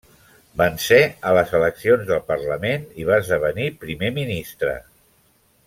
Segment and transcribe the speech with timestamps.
[0.61, 0.97] Vencé
[1.31, 4.77] a les eleccions del Parlament i va esdevenir primer ministre.